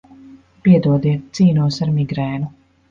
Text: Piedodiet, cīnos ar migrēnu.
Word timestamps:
Piedodiet, 0.67 1.29
cīnos 1.41 1.81
ar 1.87 1.97
migrēnu. 2.01 2.53